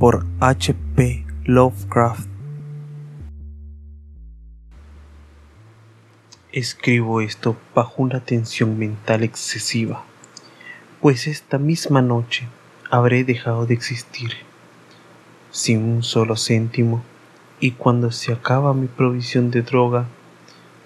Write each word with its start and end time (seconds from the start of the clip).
Por 0.00 0.26
H.P. 0.40 1.24
Lovecraft. 1.44 2.28
Escribo 6.50 7.20
esto 7.20 7.56
bajo 7.76 8.02
una 8.02 8.18
tensión 8.18 8.76
mental 8.76 9.22
excesiva, 9.22 10.02
pues 11.00 11.28
esta 11.28 11.58
misma 11.58 12.02
noche 12.02 12.48
habré 12.90 13.22
dejado 13.22 13.66
de 13.66 13.74
existir, 13.74 14.32
sin 15.52 15.84
un 15.84 16.02
solo 16.02 16.34
céntimo, 16.34 17.04
y 17.60 17.70
cuando 17.70 18.10
se 18.10 18.32
acaba 18.32 18.74
mi 18.74 18.88
provisión 18.88 19.52
de 19.52 19.62
droga, 19.62 20.06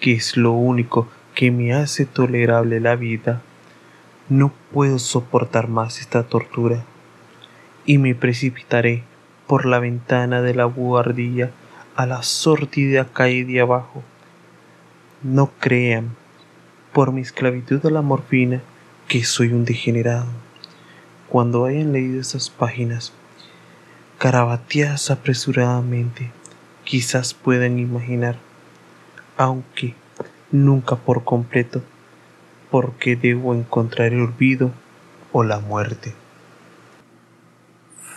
que 0.01 0.13
es 0.13 0.37
lo 0.37 0.53
único 0.53 1.09
que 1.35 1.51
me 1.51 1.73
hace 1.73 2.05
tolerable 2.05 2.79
la 2.79 2.95
vida, 2.95 3.41
no 4.29 4.53
puedo 4.71 4.99
soportar 4.99 5.69
más 5.69 5.99
esta 5.99 6.25
tortura, 6.25 6.85
y 7.85 7.99
me 7.99 8.15
precipitaré 8.15 9.03
por 9.47 9.67
la 9.67 9.79
ventana 9.79 10.43
de 10.43 10.55
la 10.55 10.67
buhardilla 10.67 11.51
a 11.97 12.07
la 12.07 12.23
sordida 12.23 13.07
calle 13.13 13.45
de 13.45 13.61
abajo 13.61 14.03
no 15.23 15.53
crean, 15.61 16.17
por 16.93 17.13
mi 17.13 17.21
esclavitud 17.21 17.85
a 17.87 17.91
la 17.91 18.03
morfina, 18.03 18.61
que 19.09 19.25
soy 19.25 19.53
un 19.53 19.65
degenerado. 19.65 20.27
Cuando 21.29 21.65
hayan 21.65 21.93
leído 21.93 22.21
esas 22.21 22.51
páginas, 22.51 23.13
carabateadas 24.19 25.11
apresuradamente, 25.11 26.31
quizás 26.85 27.35
puedan 27.35 27.79
imaginar, 27.79 28.37
aunque 29.37 29.95
nunca 30.51 30.97
por 30.97 31.25
completo, 31.25 31.83
porque 32.71 33.15
debo 33.17 33.55
encontrar 33.55 34.13
el 34.13 34.23
olvido 34.23 34.73
o 35.31 35.45
la 35.45 35.61
muerte. 35.61 36.15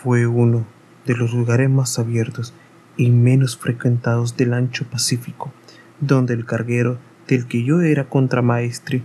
Fue 0.06 0.24
uno 0.28 0.64
de 1.04 1.16
los 1.16 1.32
lugares 1.32 1.68
más 1.68 1.98
abiertos 1.98 2.54
y 2.96 3.10
menos 3.10 3.56
frecuentados 3.56 4.36
del 4.36 4.54
ancho 4.54 4.86
Pacífico 4.88 5.52
donde 5.98 6.32
el 6.32 6.46
carguero 6.46 6.98
del 7.26 7.48
que 7.48 7.64
yo 7.64 7.80
era 7.80 8.08
contramaestre 8.08 9.02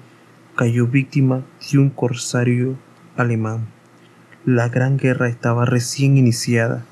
cayó 0.56 0.86
víctima 0.86 1.42
de 1.72 1.80
un 1.80 1.90
corsario 1.90 2.78
alemán. 3.18 3.66
La 4.46 4.70
gran 4.70 4.98
guerra 4.98 5.28
estaba 5.28 5.66
recién 5.66 6.18
iniciada 6.18 6.86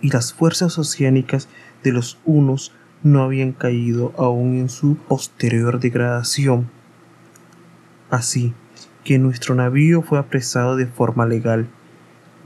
y 0.00 0.10
las 0.10 0.32
fuerzas 0.32 0.78
oceánicas 0.78 1.48
de 1.82 1.90
los 1.90 2.20
unos 2.26 2.76
no 3.02 3.24
habían 3.24 3.50
caído 3.50 4.12
aún 4.18 4.54
en 4.54 4.68
su 4.68 4.98
posterior 4.98 5.80
degradación. 5.80 6.70
Así 8.08 8.54
que 9.02 9.18
nuestro 9.18 9.56
navío 9.56 10.00
fue 10.02 10.20
apresado 10.20 10.76
de 10.76 10.86
forma 10.86 11.26
legal, 11.26 11.66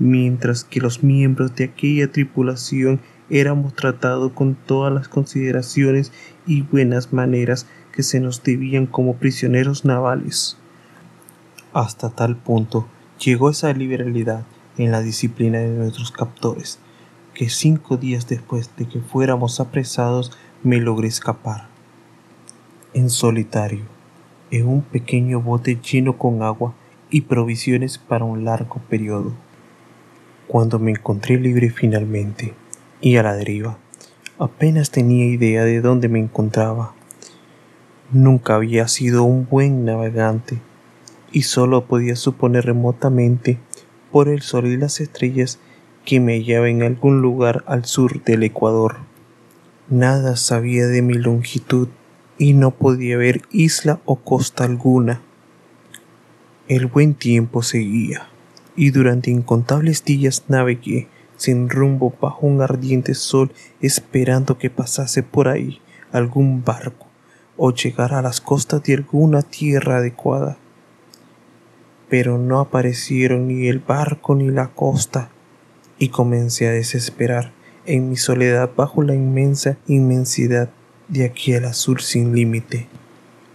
mientras 0.01 0.65
que 0.65 0.81
los 0.81 1.05
miembros 1.05 1.55
de 1.55 1.65
aquella 1.65 2.11
tripulación 2.11 3.01
éramos 3.29 3.75
tratados 3.75 4.33
con 4.33 4.57
todas 4.57 4.93
las 4.93 5.09
consideraciones 5.09 6.13
y 6.47 6.63
buenas 6.63 7.13
maneras 7.13 7.67
que 7.93 8.03
se 8.03 8.19
nos 8.19 8.43
debían 8.43 8.87
como 8.87 9.17
prisioneros 9.17 9.85
navales. 9.85 10.57
Hasta 11.73 12.11
tal 12.11 12.37
punto 12.37 12.89
llegó 13.25 13.51
esa 13.51 13.73
liberalidad 13.73 14.45
en 14.77 14.91
la 14.91 15.03
disciplina 15.03 15.59
de 15.59 15.69
nuestros 15.69 16.11
captores, 16.11 16.79
que 17.35 17.49
cinco 17.49 17.97
días 17.97 18.27
después 18.27 18.71
de 18.77 18.89
que 18.89 19.01
fuéramos 19.01 19.61
apresados 19.61 20.33
me 20.63 20.79
logré 20.79 21.09
escapar. 21.09 21.69
En 22.95 23.11
solitario, 23.11 23.85
en 24.51 24.67
un 24.67 24.83
pequeño 24.83 25.41
bote 25.41 25.77
lleno 25.81 26.19
con 26.19 26.43
agua 26.43 26.75
y 27.11 27.23
provisiones 27.23 27.99
para 27.99 28.25
un 28.25 28.45
largo 28.45 28.81
periodo. 28.89 29.33
Cuando 30.51 30.81
me 30.81 30.91
encontré 30.91 31.39
libre 31.39 31.71
finalmente, 31.71 32.55
y 33.01 33.15
a 33.15 33.23
la 33.23 33.35
deriva. 33.35 33.79
Apenas 34.37 34.91
tenía 34.91 35.27
idea 35.27 35.63
de 35.63 35.81
dónde 35.81 36.09
me 36.09 36.19
encontraba. 36.19 36.93
Nunca 38.11 38.57
había 38.57 38.89
sido 38.89 39.23
un 39.23 39.47
buen 39.49 39.85
navegante 39.85 40.59
y 41.31 41.43
solo 41.43 41.85
podía 41.85 42.17
suponer 42.17 42.65
remotamente 42.65 43.61
por 44.11 44.27
el 44.27 44.43
sol 44.43 44.67
y 44.67 44.77
las 44.77 45.01
estrellas 45.01 45.61
que 46.05 46.19
me 46.19 46.37
hallaba 46.39 46.69
en 46.69 46.83
algún 46.83 47.23
lugar 47.23 47.63
al 47.69 47.85
sur 47.85 48.21
del 48.25 48.43
Ecuador. 48.43 48.97
Nada 49.89 50.35
sabía 50.35 50.89
de 50.89 51.01
mi 51.01 51.15
longitud 51.15 51.87
y 52.39 52.55
no 52.55 52.73
podía 52.73 53.17
ver 53.17 53.43
isla 53.53 54.01
o 54.05 54.17
costa 54.17 54.65
alguna. 54.65 55.21
El 56.67 56.87
buen 56.87 57.15
tiempo 57.15 57.63
seguía 57.63 58.31
y 58.81 58.93
durante 58.93 59.31
incontables 59.31 60.07
días 60.07 60.45
navegué 60.49 61.07
sin 61.37 61.69
rumbo 61.69 62.15
bajo 62.19 62.47
un 62.47 62.63
ardiente 62.63 63.13
sol 63.13 63.53
esperando 63.83 64.57
que 64.57 64.71
pasase 64.71 65.23
por 65.23 65.49
ahí 65.49 65.83
algún 66.13 66.65
barco 66.65 67.07
o 67.59 67.75
llegara 67.75 68.21
a 68.21 68.23
las 68.23 68.41
costas 68.41 68.83
de 68.83 68.95
alguna 68.95 69.43
tierra 69.43 69.99
adecuada. 69.99 70.57
Pero 72.09 72.39
no 72.39 72.59
aparecieron 72.59 73.49
ni 73.49 73.69
el 73.69 73.81
barco 73.81 74.35
ni 74.35 74.49
la 74.49 74.69
costa 74.69 75.29
y 75.99 76.09
comencé 76.09 76.67
a 76.67 76.73
desesperar 76.73 77.53
en 77.85 78.09
mi 78.09 78.17
soledad 78.17 78.71
bajo 78.75 79.03
la 79.03 79.15
inmensa 79.15 79.77
inmensidad 79.89 80.71
de 81.09 81.27
aquel 81.27 81.67
azul 81.67 82.01
sin 82.01 82.35
límite. 82.35 82.89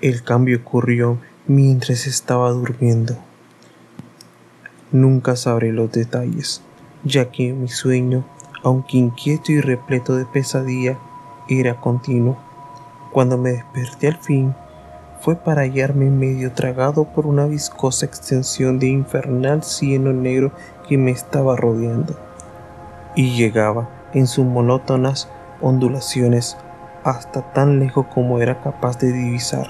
El 0.02 0.22
cambio 0.22 0.60
ocurrió 0.60 1.18
mientras 1.48 2.06
estaba 2.06 2.52
durmiendo. 2.52 3.18
Nunca 4.92 5.36
sabré 5.36 5.72
los 5.72 5.92
detalles, 5.92 6.62
ya 7.04 7.32
que 7.32 7.54
mi 7.54 7.68
sueño, 7.68 8.24
aunque 8.64 8.98
inquieto 8.98 9.52
y 9.52 9.60
repleto 9.60 10.16
de 10.16 10.26
pesadilla, 10.26 11.00
era 11.50 11.82
continuo. 11.82 12.38
Cuando 13.12 13.38
me 13.38 13.52
desperté 13.52 14.10
al 14.10 14.18
fin, 14.18 14.54
fue 15.22 15.36
para 15.36 15.62
hallarme 15.64 16.12
medio 16.12 16.52
tragado 16.52 17.06
por 17.06 17.26
una 17.26 17.48
viscosa 17.48 18.06
extensión 18.06 18.78
de 18.78 18.88
infernal 18.88 19.64
cielo 19.64 20.14
negro 20.14 20.52
que 20.88 21.00
me 21.00 21.10
estaba 21.10 21.56
rodeando, 21.56 22.16
y 23.16 23.36
llegaba 23.36 23.90
en 24.14 24.28
sus 24.28 24.46
monótonas 24.46 25.30
ondulaciones 25.62 26.58
hasta 27.04 27.54
tan 27.54 27.80
lejos 27.80 28.06
como 28.14 28.40
era 28.40 28.62
capaz 28.62 29.00
de 29.00 29.12
divisar, 29.12 29.68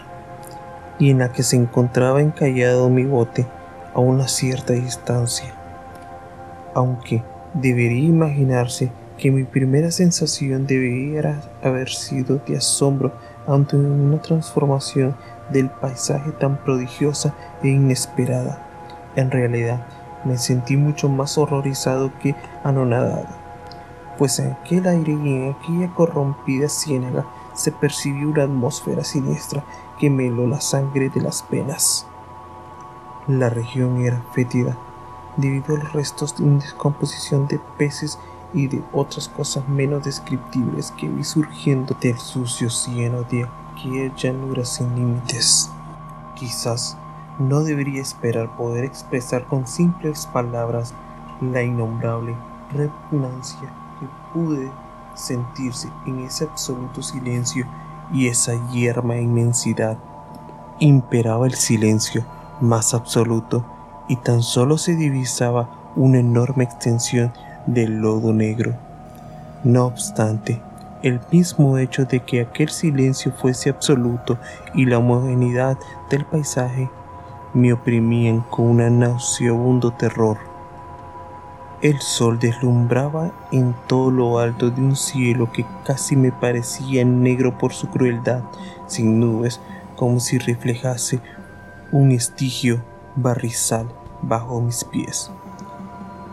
y 1.00 1.12
en 1.12 1.20
la 1.20 1.32
que 1.32 1.44
se 1.44 1.56
encontraba 1.56 2.22
encallado 2.22 2.90
mi 2.90 3.06
bote 3.06 3.48
a 3.96 4.00
una 4.00 4.28
cierta 4.28 4.74
distancia 4.74 5.66
aunque 6.76 7.24
debería 7.54 8.10
imaginarse 8.10 8.92
que 9.18 9.32
mi 9.32 9.46
primera 9.46 9.90
sensación 9.90 10.68
debería 10.68 11.42
haber 11.64 11.90
sido 11.90 12.40
de 12.46 12.58
asombro 12.58 13.14
ante 13.48 13.78
una 13.78 14.22
transformación 14.22 15.16
del 15.50 15.70
paisaje 15.70 16.32
tan 16.34 16.58
prodigiosa 16.58 17.34
e 17.64 17.70
inesperada. 17.70 18.62
En 19.16 19.32
realidad, 19.32 19.88
me 20.26 20.38
sentí 20.38 20.76
mucho 20.76 21.08
más 21.08 21.38
horrorizado 21.38 22.12
que 22.22 22.36
anonadado, 22.64 23.28
pues 24.18 24.38
en 24.40 24.52
aquel 24.52 24.86
aire 24.88 25.14
y 25.14 25.16
en 25.16 25.56
aquella 25.56 25.94
corrompida 25.94 26.68
ciénaga 26.68 27.26
se 27.54 27.72
percibió 27.72 28.28
una 28.28 28.44
atmósfera 28.44 29.06
siniestra 29.06 29.64
que 29.98 30.10
me 30.10 30.28
heló 30.28 30.46
la 30.46 30.60
sangre 30.60 31.10
de 31.10 31.22
las 31.22 31.42
penas. 31.44 32.06
La 33.28 33.50
región 33.50 34.06
era 34.06 34.24
fétida 34.34 34.78
debido 35.36 35.74
a 35.74 35.80
los 35.80 35.94
restos 35.94 36.38
de 36.38 36.46
descomposición 36.46 37.48
de 37.48 37.60
peces 37.76 38.20
y 38.54 38.68
de 38.68 38.84
otras 38.94 39.30
cosas 39.30 39.68
menos 39.68 40.04
descriptibles 40.04 40.92
que 40.92 41.10
vi 41.10 41.24
surgiendo 41.24 41.98
del 42.00 42.20
sucio 42.20 42.70
cielo 42.70 43.24
de 43.24 43.50
aquella 43.74 44.16
llanura 44.16 44.64
sin 44.64 44.94
límites. 44.96 45.72
Quizás 46.36 47.00
no 47.40 47.64
debería 47.64 48.00
esperar 48.00 48.56
poder 48.56 48.86
expresar 48.86 49.46
con 49.48 49.66
simples 49.66 50.28
palabras 50.28 50.94
la 51.42 51.64
innombrable 51.64 52.36
repugnancia 52.72 53.74
que 54.00 54.08
pude 54.36 54.72
sentirse 55.16 55.90
en 56.06 56.20
ese 56.20 56.44
absoluto 56.44 57.02
silencio 57.02 57.66
y 58.14 58.28
esa 58.28 58.54
yerma 58.70 59.18
inmensidad. 59.18 59.98
Imperaba 60.78 61.48
el 61.48 61.56
silencio 61.56 62.24
más 62.62 62.94
absoluto 62.94 63.66
y 64.08 64.18
tan 64.18 64.44
solo 64.44 64.78
se 64.78 64.96
divisaba 64.96 65.70
una 65.96 66.20
enorme 66.20 66.64
extensión 66.64 67.32
de 67.66 67.88
lodo 67.88 68.34
negro. 68.34 68.74
No 69.64 69.86
obstante, 69.86 70.62
el 71.02 71.20
mismo 71.32 71.78
hecho 71.78 72.06
de 72.06 72.20
que 72.20 72.42
aquel 72.42 72.70
silencio 72.70 73.32
fuese 73.32 73.70
absoluto 73.70 74.38
y 74.74 74.86
la 74.86 74.98
homogeneidad 74.98 75.78
del 76.10 76.26
paisaje 76.26 76.90
me 77.54 77.74
oprimían 77.74 78.42
con 78.42 78.66
un 78.66 79.00
nauseabundo 79.00 79.92
terror. 79.92 80.38
El 81.82 82.00
sol 82.00 82.40
deslumbraba 82.40 83.32
en 83.52 83.76
todo 83.88 84.10
lo 84.12 84.40
alto 84.40 84.72
de 84.72 84.82
un 84.82 84.96
cielo 84.96 85.52
que 85.52 85.66
casi 85.86 86.16
me 86.16 86.32
parecía 86.32 87.06
negro 87.06 87.58
por 87.58 87.74
su 87.74 87.88
crueldad, 87.88 88.42
sin 88.88 89.20
nubes, 89.20 89.60
como 89.96 90.20
si 90.20 90.38
reflejase 90.38 91.22
un 91.96 92.12
estigio 92.12 92.84
barrizal 93.16 93.88
bajo 94.22 94.60
mis 94.60 94.84
pies. 94.84 95.32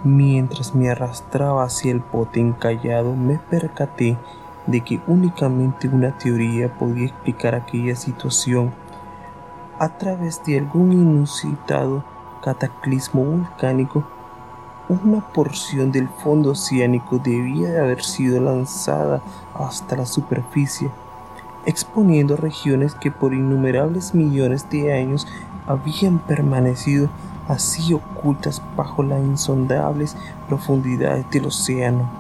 Mientras 0.02 0.74
me 0.74 0.90
arrastraba 0.90 1.62
hacia 1.62 1.92
el 1.92 2.00
bote 2.00 2.40
encallado, 2.40 3.14
me 3.14 3.38
percaté 3.38 4.18
de 4.66 4.80
que 4.80 5.00
únicamente 5.06 5.86
una 5.86 6.18
teoría 6.18 6.76
podía 6.76 7.06
explicar 7.06 7.54
aquella 7.54 7.94
situación. 7.94 8.72
A 9.78 9.98
través 9.98 10.42
de 10.44 10.58
algún 10.58 10.94
inusitado 10.94 12.02
cataclismo 12.42 13.22
volcánico, 13.22 14.04
una 14.88 15.20
porción 15.32 15.92
del 15.92 16.08
fondo 16.08 16.50
oceánico 16.50 17.18
debía 17.18 17.68
de 17.68 17.78
haber 17.78 18.02
sido 18.02 18.40
lanzada 18.40 19.22
hasta 19.54 19.94
la 19.94 20.06
superficie, 20.06 20.90
exponiendo 21.66 22.36
regiones 22.36 22.96
que 22.96 23.12
por 23.12 23.32
innumerables 23.32 24.12
millones 24.12 24.68
de 24.68 24.92
años 24.92 25.28
habían 25.66 26.18
permanecido 26.18 27.08
así 27.48 27.92
ocultas 27.94 28.62
bajo 28.76 29.02
las 29.02 29.20
insondables 29.20 30.16
profundidades 30.48 31.28
del 31.30 31.46
océano. 31.46 32.10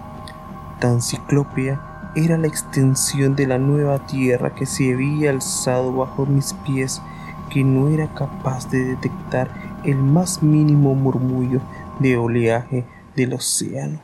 Tan 0.80 1.00
ciclópea 1.00 2.10
era 2.14 2.36
la 2.36 2.46
extensión 2.46 3.36
de 3.36 3.46
la 3.46 3.58
nueva 3.58 4.06
tierra 4.06 4.54
que 4.54 4.66
se 4.66 4.92
había 4.92 5.30
alzado 5.30 5.92
bajo 5.92 6.26
mis 6.26 6.52
pies 6.52 7.00
que 7.50 7.64
no 7.64 7.88
era 7.88 8.12
capaz 8.14 8.70
de 8.70 8.84
detectar 8.84 9.48
el 9.84 9.96
más 9.96 10.42
mínimo 10.42 10.94
murmullo 10.94 11.60
de 12.00 12.16
oleaje 12.16 12.84
del 13.16 13.34
océano. 13.34 14.00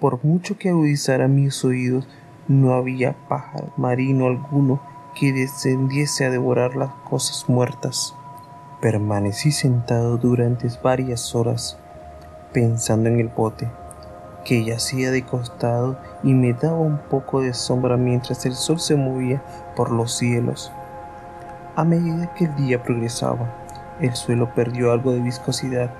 Por 0.00 0.24
mucho 0.24 0.58
que 0.58 0.70
agudizara 0.70 1.28
mis 1.28 1.64
oídos, 1.64 2.06
no 2.48 2.74
había 2.74 3.14
pájaro 3.28 3.72
marino 3.76 4.26
alguno 4.26 4.80
que 5.14 5.32
descendiese 5.32 6.26
a 6.26 6.30
devorar 6.30 6.76
las 6.76 6.90
cosas 7.08 7.48
muertas. 7.48 8.14
Permanecí 8.84 9.50
sentado 9.50 10.18
durante 10.18 10.68
varias 10.82 11.34
horas 11.34 11.78
pensando 12.52 13.08
en 13.08 13.18
el 13.18 13.28
bote, 13.28 13.66
que 14.44 14.62
yacía 14.62 15.10
de 15.10 15.24
costado 15.24 15.98
y 16.22 16.34
me 16.34 16.52
daba 16.52 16.76
un 16.80 16.98
poco 16.98 17.40
de 17.40 17.54
sombra 17.54 17.96
mientras 17.96 18.44
el 18.44 18.52
sol 18.52 18.78
se 18.78 18.94
movía 18.94 19.42
por 19.74 19.90
los 19.90 20.12
cielos. 20.12 20.70
A 21.76 21.84
medida 21.84 22.34
que 22.34 22.44
el 22.44 22.56
día 22.56 22.82
progresaba, 22.82 23.54
el 24.02 24.14
suelo 24.14 24.54
perdió 24.54 24.92
algo 24.92 25.12
de 25.12 25.20
viscosidad 25.20 25.90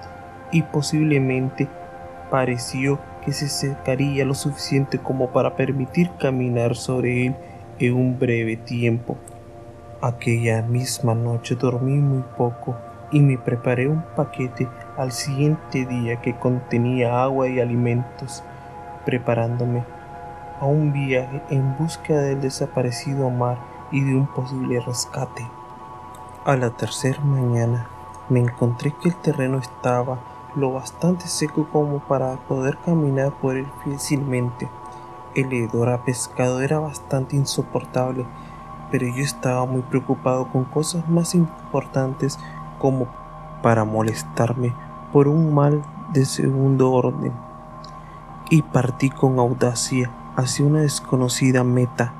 y 0.52 0.60
posiblemente 0.60 1.68
pareció 2.30 2.98
que 3.24 3.32
se 3.32 3.48
secaría 3.48 4.26
lo 4.26 4.34
suficiente 4.34 4.98
como 4.98 5.30
para 5.30 5.56
permitir 5.56 6.10
caminar 6.20 6.76
sobre 6.76 7.28
él 7.28 7.36
en 7.78 7.94
un 7.94 8.18
breve 8.18 8.58
tiempo. 8.58 9.16
Aquella 10.04 10.60
misma 10.60 11.14
noche 11.14 11.54
dormí 11.54 11.94
muy 11.94 12.22
poco 12.36 12.76
y 13.10 13.20
me 13.20 13.38
preparé 13.38 13.88
un 13.88 14.04
paquete 14.14 14.68
al 14.98 15.12
siguiente 15.12 15.86
día 15.86 16.20
que 16.20 16.36
contenía 16.38 17.22
agua 17.22 17.48
y 17.48 17.58
alimentos, 17.58 18.42
preparándome 19.06 19.82
a 20.60 20.66
un 20.66 20.92
viaje 20.92 21.40
en 21.48 21.78
busca 21.78 22.12
del 22.12 22.42
desaparecido 22.42 23.30
mar 23.30 23.56
y 23.92 24.02
de 24.02 24.14
un 24.14 24.26
posible 24.26 24.78
rescate. 24.80 25.42
A 26.44 26.54
la 26.56 26.68
tercera 26.68 27.20
mañana 27.24 27.86
me 28.28 28.40
encontré 28.40 28.92
que 29.00 29.08
el 29.08 29.16
terreno 29.16 29.56
estaba 29.56 30.18
lo 30.54 30.70
bastante 30.70 31.28
seco 31.28 31.66
como 31.72 32.00
para 32.00 32.36
poder 32.46 32.76
caminar 32.84 33.32
por 33.40 33.56
él 33.56 33.66
fácilmente. 33.82 34.68
El 35.34 35.50
hedor 35.54 35.88
a 35.88 36.04
pescado 36.04 36.60
era 36.60 36.78
bastante 36.78 37.36
insoportable 37.36 38.26
pero 38.94 39.08
yo 39.08 39.24
estaba 39.24 39.66
muy 39.66 39.82
preocupado 39.82 40.46
con 40.52 40.62
cosas 40.62 41.08
más 41.08 41.34
importantes 41.34 42.38
como 42.78 43.08
para 43.60 43.84
molestarme 43.84 44.72
por 45.12 45.26
un 45.26 45.52
mal 45.52 45.82
de 46.12 46.24
segundo 46.24 46.92
orden. 46.92 47.32
Y 48.50 48.62
partí 48.62 49.10
con 49.10 49.40
audacia 49.40 50.12
hacia 50.36 50.64
una 50.64 50.82
desconocida 50.82 51.64
meta. 51.64 52.14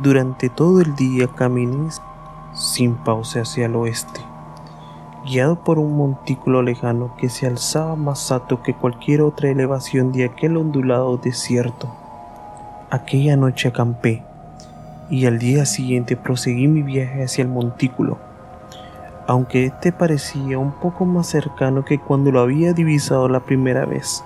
Durante 0.00 0.48
todo 0.50 0.80
el 0.80 0.94
día 0.94 1.26
caminé 1.26 1.88
sin 2.52 2.94
pausa 2.94 3.40
hacia 3.40 3.66
el 3.66 3.74
oeste, 3.74 4.20
guiado 5.26 5.64
por 5.64 5.80
un 5.80 5.96
montículo 5.96 6.62
lejano 6.62 7.16
que 7.16 7.28
se 7.28 7.48
alzaba 7.48 7.96
más 7.96 8.30
alto 8.30 8.62
que 8.62 8.72
cualquier 8.72 9.22
otra 9.22 9.50
elevación 9.50 10.12
de 10.12 10.26
aquel 10.26 10.58
ondulado 10.58 11.16
desierto. 11.16 11.92
Aquella 12.88 13.36
noche 13.36 13.66
acampé 13.66 14.22
y 15.10 15.26
al 15.26 15.38
día 15.38 15.66
siguiente 15.66 16.16
proseguí 16.16 16.68
mi 16.68 16.82
viaje 16.82 17.24
hacia 17.24 17.42
el 17.42 17.48
montículo, 17.48 18.18
aunque 19.26 19.66
este 19.66 19.92
parecía 19.92 20.58
un 20.58 20.72
poco 20.72 21.04
más 21.04 21.26
cercano 21.28 21.84
que 21.84 21.98
cuando 21.98 22.32
lo 22.32 22.40
había 22.40 22.72
divisado 22.72 23.28
la 23.28 23.40
primera 23.40 23.84
vez. 23.84 24.24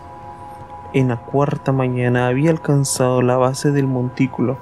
En 0.93 1.08
la 1.08 1.17
cuarta 1.17 1.73
mañana 1.73 2.28
había 2.28 2.50
alcanzado 2.50 3.20
la 3.23 3.37
base 3.37 3.73
del 3.73 3.87
montículo, 3.87 4.58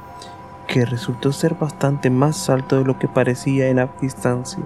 que 0.67 0.85
resultó 0.85 1.33
ser 1.33 1.55
bastante 1.55 2.11
más 2.11 2.49
alto 2.49 2.79
de 2.79 2.85
lo 2.85 2.99
que 2.99 3.07
parecía 3.07 3.69
en 3.69 3.77
la 3.77 3.89
distancia, 4.01 4.65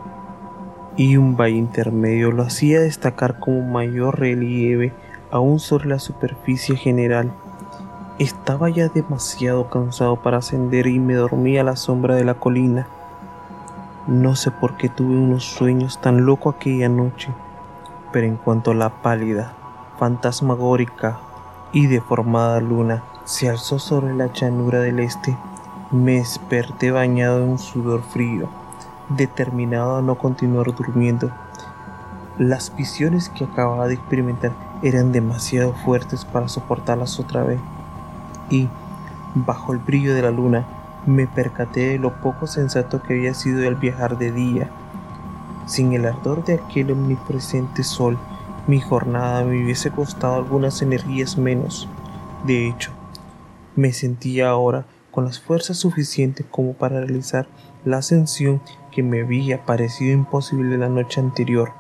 y 0.97 1.17
un 1.17 1.37
valle 1.37 1.57
intermedio 1.57 2.33
lo 2.33 2.45
hacía 2.45 2.81
destacar 2.81 3.39
como 3.39 3.63
mayor 3.63 4.19
relieve 4.19 4.93
aún 5.31 5.59
sobre 5.59 5.89
la 5.89 5.99
superficie 5.99 6.77
general. 6.77 7.31
Estaba 8.19 8.69
ya 8.69 8.89
demasiado 8.89 9.71
cansado 9.71 10.17
para 10.17 10.39
ascender 10.39 10.89
y 10.89 10.99
me 10.99 11.15
dormí 11.15 11.57
a 11.57 11.63
la 11.63 11.77
sombra 11.77 12.17
de 12.17 12.25
la 12.25 12.35
colina. 12.35 12.89
No 14.09 14.35
sé 14.35 14.51
por 14.51 14.77
qué 14.77 14.89
tuve 14.89 15.17
unos 15.17 15.45
sueños 15.45 16.01
tan 16.01 16.27
locos 16.27 16.57
aquella 16.57 16.89
noche, 16.89 17.29
pero 18.11 18.27
en 18.27 18.35
cuanto 18.35 18.75
la 18.75 19.03
pálida, 19.03 19.53
fantasmagórica 20.01 21.21
y 21.73 21.87
deformada 21.87 22.59
luna 22.61 23.05
se 23.23 23.49
alzó 23.49 23.79
sobre 23.79 24.13
la 24.15 24.33
llanura 24.33 24.81
del 24.81 24.99
este, 24.99 25.37
me 25.93 26.15
desperté 26.15 26.91
bañado 26.91 27.45
en 27.45 27.51
un 27.51 27.59
sudor 27.61 28.03
frío, 28.03 28.49
determinado 29.11 29.99
a 29.99 30.03
no 30.03 30.17
continuar 30.17 30.75
durmiendo. 30.75 31.31
Las 32.37 32.75
visiones 32.75 33.29
que 33.29 33.45
acababa 33.45 33.87
de 33.87 33.95
experimentar 33.95 34.51
eran 34.83 35.13
demasiado 35.13 35.73
fuertes 35.73 36.25
para 36.25 36.49
soportarlas 36.49 37.21
otra 37.21 37.45
vez 37.45 37.61
y, 38.51 38.69
bajo 39.35 39.73
el 39.73 39.79
brillo 39.79 40.15
de 40.15 40.23
la 40.23 40.31
luna, 40.31 40.67
me 41.07 41.27
percaté 41.27 41.89
de 41.89 41.99
lo 41.99 42.21
poco 42.21 42.47
sensato 42.47 43.03
que 43.03 43.15
había 43.15 43.35
sido 43.35 43.63
el 43.63 43.77
viajar 43.77 44.19
de 44.19 44.33
día. 44.33 44.69
Sin 45.67 45.93
el 45.93 46.07
ardor 46.07 46.45
de 46.45 46.55
aquel 46.55 46.91
omnipresente 46.91 47.83
sol, 47.83 48.19
mi 48.67 48.81
jornada 48.81 49.45
me 49.45 49.65
hubiese 49.65 49.91
costado 49.91 50.35
algunas 50.37 50.83
energías 50.83 51.39
menos. 51.39 51.89
De 52.47 52.69
hecho, 52.69 52.91
me 53.77 53.93
sentía 53.93 54.51
ahora 54.51 54.85
con 55.11 55.25
las 55.25 55.41
fuerzas 55.41 55.79
suficientes 55.79 56.47
como 56.51 56.75
para 56.75 57.01
realizar 57.01 57.49
la 57.85 57.99
ascensión 57.99 58.61
que 58.93 59.03
me 59.03 59.23
había 59.23 59.65
parecido 59.65 60.13
imposible 60.13 60.77
la 60.77 60.89
noche 60.89 61.21
anterior. 61.21 61.73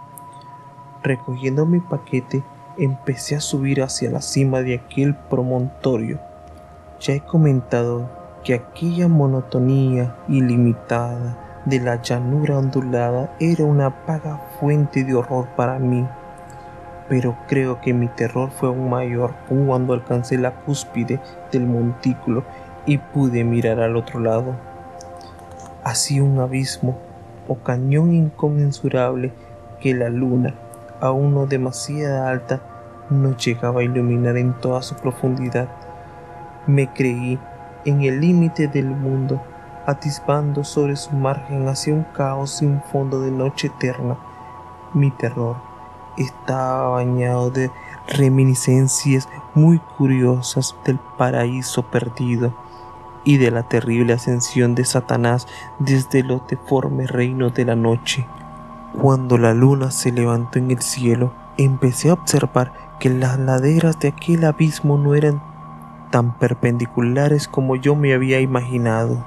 Recogiendo 1.02 1.66
mi 1.66 1.80
paquete, 1.80 2.42
empecé 2.78 3.36
a 3.36 3.40
subir 3.40 3.82
hacia 3.82 4.10
la 4.10 4.22
cima 4.22 4.60
de 4.62 4.76
aquel 4.76 5.14
promontorio. 5.14 6.20
Ya 7.00 7.14
he 7.14 7.20
comentado 7.20 8.10
que 8.42 8.54
aquella 8.54 9.06
monotonía 9.06 10.16
ilimitada 10.26 11.62
de 11.64 11.78
la 11.78 12.02
llanura 12.02 12.58
ondulada 12.58 13.36
era 13.38 13.64
una 13.64 13.90
vaga 14.04 14.40
fuente 14.58 15.04
de 15.04 15.14
horror 15.14 15.46
para 15.54 15.78
mí, 15.78 16.04
pero 17.08 17.36
creo 17.46 17.80
que 17.80 17.94
mi 17.94 18.08
terror 18.08 18.50
fue 18.50 18.70
aún 18.70 18.90
mayor 18.90 19.32
cuando 19.48 19.92
alcancé 19.92 20.38
la 20.38 20.56
cúspide 20.62 21.20
del 21.52 21.66
montículo 21.66 22.42
y 22.84 22.98
pude 22.98 23.44
mirar 23.44 23.78
al 23.78 23.96
otro 23.96 24.18
lado. 24.18 24.56
Así 25.84 26.20
un 26.20 26.40
abismo 26.40 26.98
o 27.46 27.58
cañón 27.58 28.12
inconmensurable 28.12 29.32
que 29.80 29.94
la 29.94 30.08
luna, 30.08 30.54
aún 31.00 31.32
no 31.32 31.46
demasiado 31.46 32.26
alta, 32.26 32.60
no 33.08 33.36
llegaba 33.36 33.82
a 33.82 33.84
iluminar 33.84 34.36
en 34.36 34.52
toda 34.54 34.82
su 34.82 34.96
profundidad 34.96 35.68
me 36.68 36.92
creí 36.92 37.40
en 37.84 38.02
el 38.02 38.20
límite 38.20 38.68
del 38.68 38.86
mundo, 38.86 39.42
atisbando 39.86 40.62
sobre 40.62 40.94
su 40.96 41.16
margen 41.16 41.66
hacia 41.66 41.94
un 41.94 42.04
caos 42.04 42.50
sin 42.50 42.82
fondo 42.82 43.20
de 43.20 43.30
noche 43.30 43.68
eterna. 43.68 44.18
Mi 44.92 45.10
terror 45.10 45.56
estaba 46.18 46.90
bañado 46.90 47.50
de 47.50 47.70
reminiscencias 48.06 49.28
muy 49.54 49.78
curiosas 49.78 50.76
del 50.84 50.98
paraíso 51.16 51.90
perdido 51.90 52.54
y 53.24 53.38
de 53.38 53.50
la 53.50 53.62
terrible 53.62 54.12
ascensión 54.12 54.74
de 54.74 54.84
Satanás 54.84 55.46
desde 55.78 56.22
los 56.22 56.46
deformes 56.46 57.10
reinos 57.10 57.54
de 57.54 57.64
la 57.64 57.76
noche. 57.76 58.26
Cuando 59.00 59.38
la 59.38 59.54
luna 59.54 59.90
se 59.90 60.12
levantó 60.12 60.58
en 60.58 60.70
el 60.70 60.82
cielo, 60.82 61.32
empecé 61.56 62.10
a 62.10 62.14
observar 62.14 62.72
que 63.00 63.08
las 63.08 63.38
laderas 63.38 63.98
de 64.00 64.08
aquel 64.08 64.44
abismo 64.44 64.98
no 64.98 65.14
eran 65.14 65.42
tan 66.10 66.38
perpendiculares 66.38 67.48
como 67.48 67.76
yo 67.76 67.94
me 67.94 68.14
había 68.14 68.40
imaginado. 68.40 69.24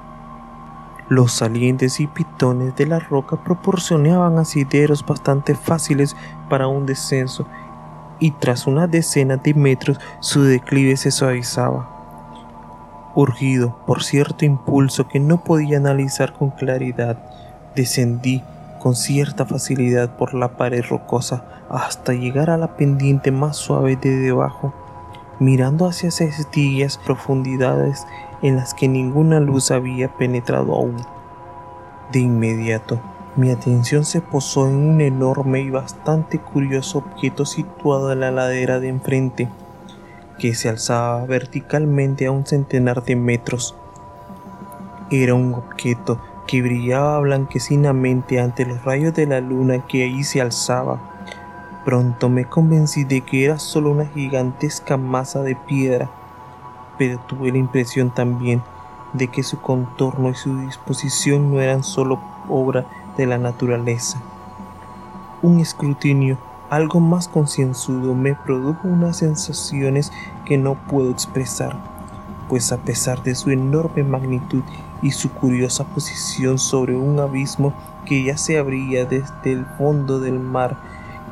Los 1.10 1.34
salientes 1.34 2.00
y 2.00 2.08
pitones 2.08 2.76
de 2.76 2.86
la 2.86 3.00
roca 3.00 3.44
proporcionaban 3.44 4.38
asideros 4.38 5.06
bastante 5.06 5.56
fáciles 5.56 6.16
para 6.50 6.68
un 6.68 6.86
descenso 6.86 7.46
y 8.20 8.32
tras 8.32 8.68
una 8.68 8.88
decena 8.88 9.36
de 9.36 9.54
metros 9.54 10.00
su 10.22 10.44
declive 10.44 10.96
se 10.96 11.12
suavizaba. 11.12 11.90
Urgido 13.14 13.76
por 13.86 14.04
cierto 14.04 14.46
impulso 14.46 15.10
que 15.10 15.20
no 15.20 15.44
podía 15.44 15.78
analizar 15.78 16.32
con 16.32 16.52
claridad, 16.52 17.18
descendí 17.76 18.42
con 18.80 18.96
cierta 18.96 19.46
facilidad 19.46 20.16
por 20.16 20.34
la 20.34 20.56
pared 20.56 20.84
rocosa 20.88 21.44
hasta 21.70 22.14
llegar 22.14 22.50
a 22.50 22.58
la 22.58 22.78
pendiente 22.78 23.32
más 23.32 23.58
suave 23.58 23.98
de 23.98 24.16
debajo, 24.16 24.74
mirando 25.42 25.88
hacia 25.88 26.10
esas 26.10 26.98
profundidades 27.00 28.06
en 28.44 28.58
las 28.58 28.76
que 28.76 28.88
ninguna 28.88 29.40
luz 29.40 29.72
había 29.72 30.08
penetrado 30.08 30.76
aún. 30.76 30.98
De 32.12 32.20
inmediato, 32.20 33.00
mi 33.36 33.50
atención 33.50 34.06
se 34.06 34.22
posó 34.22 34.68
en 34.68 34.76
un 34.76 35.02
enorme 35.02 35.62
y 35.62 35.72
bastante 35.72 36.38
curioso 36.38 37.00
objeto 37.00 37.48
situado 37.48 38.12
en 38.12 38.20
la 38.20 38.30
ladera 38.30 38.80
de 38.80 38.90
enfrente, 38.90 39.50
que 40.38 40.54
se 40.54 40.70
alzaba 40.70 41.26
verticalmente 41.26 42.28
a 42.28 42.32
un 42.32 42.46
centenar 42.46 43.04
de 43.04 43.16
metros. 43.16 43.76
Era 45.10 45.34
un 45.34 45.56
objeto 45.56 46.22
que 46.46 46.62
brillaba 46.62 47.20
blanquecinamente 47.20 48.40
ante 48.40 48.64
los 48.64 48.86
rayos 48.86 49.16
de 49.16 49.26
la 49.26 49.42
luna 49.42 49.88
que 49.88 50.04
allí 50.04 50.24
se 50.24 50.40
alzaba. 50.40 51.11
Pronto 51.84 52.30
me 52.30 52.46
convencí 52.46 53.06
de 53.06 53.22
que 53.22 53.44
era 53.44 53.58
solo 53.58 53.92
una 53.92 54.06
gigantesca 54.06 54.98
masa 54.98 55.42
de 55.42 55.56
piedra, 55.56 56.12
pero 57.00 57.20
tuve 57.22 57.52
la 57.52 57.58
impresión 57.58 58.14
también 58.14 58.62
de 59.14 59.30
que 59.30 59.42
su 59.42 59.60
contorno 59.60 60.30
y 60.30 60.36
su 60.36 60.56
disposición 60.60 61.52
no 61.52 61.60
eran 61.60 61.84
solo 61.84 62.20
obra 62.48 62.86
de 63.18 63.26
la 63.26 63.40
naturaleza. 63.40 64.22
Un 65.42 65.60
escrutinio 65.60 66.38
algo 66.70 67.00
más 67.00 67.28
concienzudo 67.28 68.14
me 68.14 68.36
produjo 68.36 68.88
unas 68.88 69.18
sensaciones 69.18 70.14
que 70.46 70.58
no 70.58 70.76
puedo 70.76 71.10
expresar, 71.10 71.76
pues 72.48 72.72
a 72.72 72.78
pesar 72.78 73.24
de 73.24 73.34
su 73.34 73.50
enorme 73.50 74.04
magnitud 74.04 74.62
y 75.02 75.12
su 75.12 75.32
curiosa 75.32 75.84
posición 75.84 76.60
sobre 76.60 76.96
un 76.96 77.20
abismo 77.20 77.74
que 78.06 78.24
ya 78.24 78.38
se 78.38 78.58
abría 78.58 79.04
desde 79.06 79.52
el 79.52 79.66
fondo 79.78 80.20
del 80.20 80.40
mar 80.40 80.78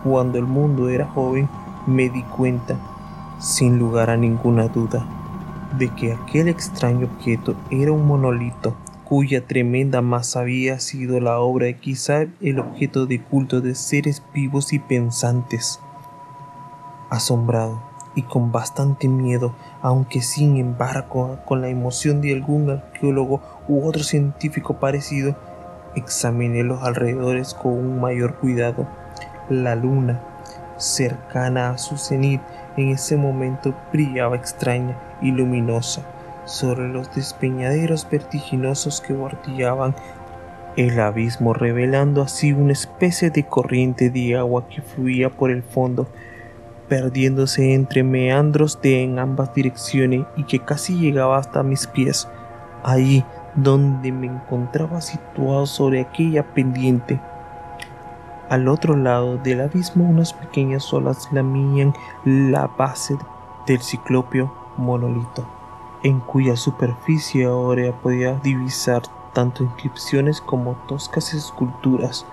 cuando 0.04 0.38
el 0.38 0.46
mundo 0.46 0.90
era 0.90 1.06
joven, 1.08 1.50
me 1.88 2.10
di 2.10 2.24
cuenta, 2.24 2.76
sin 3.40 3.80
lugar 3.80 4.10
a 4.10 4.18
ninguna 4.18 4.68
duda, 4.68 5.06
de 5.78 5.90
que 5.90 6.14
aquel 6.14 6.48
extraño 6.48 7.08
objeto 7.08 7.56
era 7.72 7.92
un 7.92 8.06
monolito 8.06 8.76
cuya 9.10 9.48
tremenda 9.48 10.04
masa 10.04 10.42
había 10.42 10.80
sido 10.80 11.20
la 11.20 11.40
obra 11.40 11.68
y 11.68 11.74
quizá 11.74 12.28
el 12.42 12.60
objeto 12.60 13.08
de 13.08 13.20
culto 13.20 13.60
de 13.60 13.74
seres 13.74 14.22
vivos 14.36 14.72
y 14.72 14.78
pensantes. 14.78 15.80
Asombrado 17.10 17.82
y 18.14 18.22
con 18.22 18.52
bastante 18.52 19.08
miedo, 19.08 19.56
aunque 19.82 20.22
sin 20.22 20.58
embargo 20.58 21.40
con 21.46 21.62
la 21.62 21.70
emoción 21.70 22.22
de 22.22 22.34
algún 22.34 22.70
arqueólogo 22.70 23.42
u 23.68 23.88
otro 23.88 24.04
científico 24.04 24.80
parecido, 24.80 25.36
examiné 25.96 26.64
los 26.64 26.84
alrededores 26.84 27.56
con 27.56 27.74
un 27.74 28.00
mayor 28.00 28.36
cuidado. 28.36 28.88
La 29.50 29.76
luna, 29.76 30.20
cercana 30.78 31.72
a 31.72 31.78
su 31.80 31.98
cenit, 31.98 32.42
en 32.78 32.90
ese 32.90 33.18
momento 33.18 33.74
brillaba 33.92 34.36
extraña 34.36 34.96
y 35.22 35.32
luminosa 35.32 36.04
sobre 36.46 36.88
los 36.88 37.14
despeñaderos 37.16 38.08
vertiginosos 38.10 39.02
que 39.02 39.14
bordeaban 39.14 39.96
el 40.78 41.00
abismo, 41.00 41.54
revelando 41.54 42.22
así 42.22 42.54
una 42.54 42.74
especie 42.74 43.32
de 43.32 43.44
corriente 43.44 44.10
de 44.10 44.38
agua 44.38 44.68
que 44.70 44.82
fluía 44.82 45.30
por 45.30 45.50
el 45.52 45.64
fondo, 45.64 46.08
perdiéndose 46.88 47.74
entre 47.74 48.04
meandros 48.04 48.82
de 48.82 49.04
en 49.04 49.20
ambas 49.20 49.54
direcciones 49.54 50.26
y 50.38 50.44
que 50.44 50.60
casi 50.60 50.94
llegaba 50.98 51.38
hasta 51.38 51.64
mis 51.64 51.88
pies, 51.88 52.28
ahí 52.84 53.26
donde 53.56 54.12
me 54.12 54.28
encontraba 54.28 55.02
situado 55.02 55.66
sobre 55.66 56.02
aquella 56.02 56.44
pendiente. 56.54 57.20
Al 58.50 58.68
otro 58.68 58.96
lado 58.96 59.38
del 59.38 59.62
abismo 59.62 60.10
unas 60.10 60.34
pequeñas 60.34 60.92
olas 60.94 61.30
lamían 61.32 61.94
la 62.26 62.68
base 62.68 63.18
del 63.68 63.82
ciclopio 63.82 64.52
monolito 64.78 65.46
en 66.04 66.20
cuya 66.20 66.56
superficie 66.56 67.46
ahora 67.46 67.92
podía 68.02 68.36
divisar 68.36 69.04
tanto 69.34 69.64
inscripciones 69.64 70.42
como 70.42 70.76
toscas 70.88 71.34
esculturas. 71.34 72.26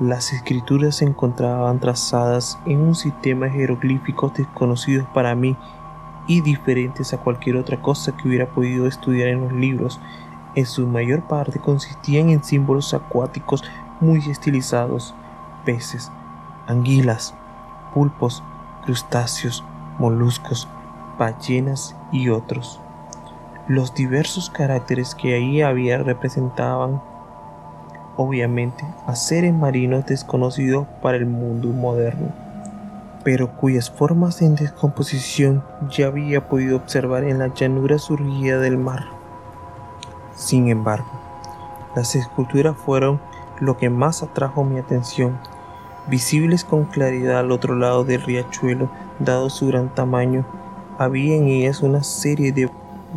Las 0.00 0.32
escrituras 0.32 0.96
se 0.96 1.04
encontraban 1.04 1.78
trazadas 1.78 2.58
en 2.66 2.80
un 2.80 2.94
sistema 2.94 3.46
de 3.46 3.52
jeroglíficos 3.52 4.34
desconocidos 4.34 5.06
para 5.12 5.34
mí 5.34 5.56
y 6.26 6.40
diferentes 6.40 7.12
a 7.12 7.18
cualquier 7.18 7.56
otra 7.56 7.80
cosa 7.80 8.16
que 8.16 8.28
hubiera 8.28 8.46
podido 8.46 8.86
estudiar 8.86 9.28
en 9.28 9.42
los 9.42 9.52
libros. 9.52 10.00
En 10.54 10.66
su 10.66 10.86
mayor 10.86 11.22
parte 11.22 11.58
consistían 11.60 12.30
en 12.30 12.42
símbolos 12.42 12.94
acuáticos 12.94 13.62
muy 14.02 14.18
estilizados, 14.28 15.14
peces, 15.64 16.10
anguilas, 16.66 17.34
pulpos, 17.94 18.42
crustáceos, 18.84 19.64
moluscos, 19.98 20.68
ballenas 21.18 21.94
y 22.10 22.28
otros. 22.28 22.80
Los 23.68 23.94
diversos 23.94 24.50
caracteres 24.50 25.14
que 25.14 25.34
ahí 25.34 25.62
había 25.62 25.98
representaban 25.98 27.00
obviamente 28.16 28.84
a 29.06 29.14
seres 29.14 29.54
marinos 29.54 30.04
desconocidos 30.04 30.86
para 31.00 31.16
el 31.16 31.26
mundo 31.26 31.68
moderno, 31.68 32.32
pero 33.22 33.56
cuyas 33.56 33.88
formas 33.88 34.42
en 34.42 34.56
descomposición 34.56 35.62
ya 35.88 36.08
había 36.08 36.48
podido 36.48 36.76
observar 36.76 37.22
en 37.22 37.38
la 37.38 37.54
llanura 37.54 37.98
surgida 37.98 38.58
del 38.58 38.78
mar. 38.78 39.04
Sin 40.34 40.68
embargo, 40.68 41.06
las 41.94 42.16
esculturas 42.16 42.76
fueron 42.76 43.20
lo 43.62 43.76
que 43.76 43.90
más 43.90 44.24
atrajo 44.24 44.64
mi 44.64 44.80
atención, 44.80 45.38
visibles 46.08 46.64
con 46.64 46.82
claridad 46.84 47.38
al 47.38 47.52
otro 47.52 47.76
lado 47.76 48.02
del 48.02 48.20
riachuelo, 48.20 48.90
dado 49.20 49.50
su 49.50 49.68
gran 49.68 49.88
tamaño 49.94 50.44
había 50.98 51.36
en 51.36 51.46
ellas 51.46 51.80
una 51.80 52.02
serie 52.02 52.50
de, 52.50 52.68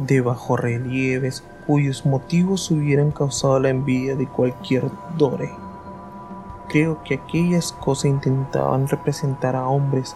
de 0.05 0.21
bajorrelieves 0.21 1.43
cuyos 1.65 2.05
motivos 2.05 2.69
hubieran 2.69 3.09
causado 3.09 3.59
la 3.59 3.69
envidia 3.69 4.15
de 4.15 4.27
cualquier 4.27 4.83
dore. 5.17 5.51
Creo 6.69 7.01
que 7.03 7.15
aquellas 7.15 7.71
cosas 7.71 8.05
intentaban 8.05 8.87
representar 8.87 9.55
a 9.55 9.67
hombres, 9.67 10.15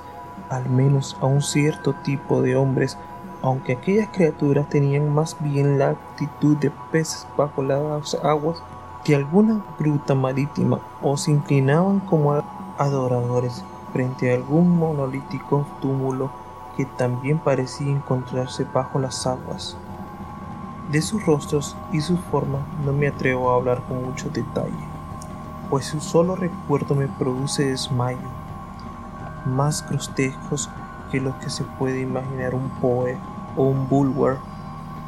al 0.52 0.70
menos 0.70 1.18
a 1.22 1.26
un 1.26 1.42
cierto 1.42 1.96
tipo 2.04 2.44
de 2.44 2.56
hombres, 2.56 3.00
aunque 3.42 3.74
aquellas 3.74 4.10
criaturas 4.10 4.70
tenían 4.70 5.12
más 5.12 5.36
bien 5.40 5.80
la 5.80 5.90
actitud 5.90 6.56
de 6.58 6.72
peces 6.92 7.26
bajo 7.36 7.64
las 7.64 8.14
aguas 8.24 8.62
que 9.10 9.16
alguna 9.16 9.64
gruta 9.80 10.14
marítima 10.14 10.78
o 11.02 11.18
se 11.18 11.32
inclinaban 11.32 12.00
como 12.00 12.44
adoradores 12.78 13.64
frente 13.92 14.32
a 14.32 14.36
algún 14.36 14.78
monolítico 14.78 15.66
túmulo 15.82 16.30
que 16.78 16.86
también 16.86 17.40
parecía 17.40 17.92
encontrarse 17.92 18.68
bajo 18.72 19.00
las 19.00 19.26
aguas. 19.26 19.76
De 20.92 21.02
sus 21.02 21.26
rostros 21.26 21.76
y 21.92 22.02
su 22.02 22.18
forma 22.18 22.60
no 22.86 22.94
me 22.94 23.08
atrevo 23.08 23.50
a 23.50 23.56
hablar 23.56 23.82
con 23.88 24.06
mucho 24.06 24.30
detalle, 24.30 24.86
pues 25.72 25.86
su 25.86 26.00
solo 26.02 26.36
recuerdo 26.36 26.94
me 26.94 27.08
produce 27.08 27.66
desmayo, 27.66 28.30
más 29.44 29.90
grotescos 29.90 30.70
que 31.12 31.20
lo 31.20 31.36
que 31.40 31.50
se 31.50 31.64
puede 31.64 32.02
imaginar 32.02 32.54
un 32.54 32.70
poe 32.80 33.18
o 33.58 33.64
un 33.64 33.90
bulwer, 33.90 34.38